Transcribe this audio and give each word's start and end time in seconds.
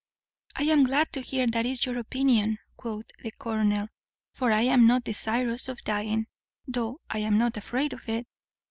"I 0.55 0.63
am 0.63 0.83
glad 0.83 1.13
to 1.13 1.21
hear 1.21 1.45
that 1.45 1.63
is 1.67 1.85
your 1.85 1.99
opinion," 1.99 2.57
quoth 2.75 3.11
the 3.21 3.29
colonel, 3.37 3.87
"for 4.33 4.51
I 4.51 4.61
am 4.63 4.87
not 4.87 5.03
desirous 5.03 5.69
of 5.69 5.83
dying, 5.83 6.25
though 6.67 7.01
I 7.07 7.19
am 7.19 7.37
not 7.37 7.55
afraid 7.55 7.93
of 7.93 8.09
it. 8.09 8.25